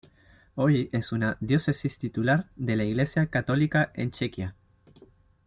[0.55, 4.55] Hoy es una diócesis titular de la Iglesia Católica en Chequia.